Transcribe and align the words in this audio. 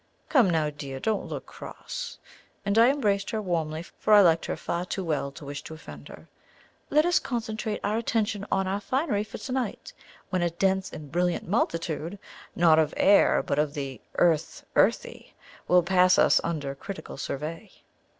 Come 0.29 0.49
now, 0.49 0.71
dear, 0.71 0.99
don't 0.99 1.27
look 1.27 1.45
cross!" 1.45 2.17
and 2.65 2.75
I 2.79 2.89
embraced 2.89 3.29
her 3.29 3.39
warmly, 3.39 3.83
for 3.83 4.15
I 4.15 4.21
liked 4.21 4.47
her 4.47 4.57
far 4.57 4.83
too 4.83 5.03
well 5.03 5.31
to 5.33 5.45
wish 5.45 5.61
to 5.65 5.75
offend 5.75 6.07
her. 6.07 6.27
"Let 6.89 7.05
us 7.05 7.19
concentrate 7.19 7.79
our 7.83 7.99
attention 7.99 8.47
on 8.51 8.65
our 8.67 8.81
finery 8.81 9.23
for 9.23 9.37
to 9.37 9.51
night, 9.51 9.93
when 10.31 10.41
a 10.41 10.49
'dense 10.49 10.91
and 10.91 11.11
brilliant 11.11 11.47
multitude,' 11.47 12.17
not 12.55 12.79
of 12.79 12.95
air, 12.97 13.43
but 13.43 13.59
of 13.59 13.75
the 13.75 14.01
'earth 14.15 14.65
earthy,' 14.75 15.35
will 15.67 15.83
pass 15.83 16.17
us 16.17 16.41
under 16.43 16.73
critical 16.73 17.17
survey. 17.17 17.69